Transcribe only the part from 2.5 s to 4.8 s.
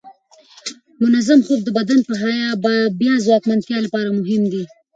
د بیا ځواکمنتیا لپاره مهم دی.